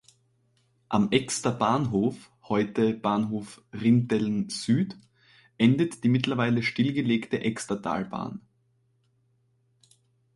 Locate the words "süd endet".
4.49-6.03